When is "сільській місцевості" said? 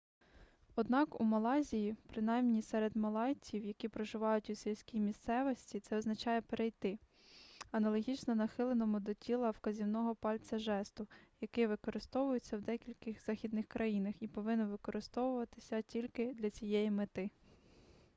4.55-5.79